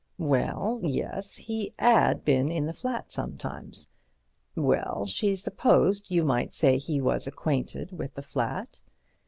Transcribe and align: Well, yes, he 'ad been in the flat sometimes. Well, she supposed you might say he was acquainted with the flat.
Well, 0.17 0.79
yes, 0.81 1.35
he 1.35 1.75
'ad 1.77 2.25
been 2.25 2.49
in 2.49 2.65
the 2.65 2.73
flat 2.73 3.11
sometimes. 3.11 3.91
Well, 4.55 5.05
she 5.05 5.35
supposed 5.35 6.09
you 6.09 6.23
might 6.23 6.53
say 6.53 6.79
he 6.79 6.99
was 6.99 7.27
acquainted 7.27 7.91
with 7.91 8.15
the 8.15 8.23
flat. 8.23 8.81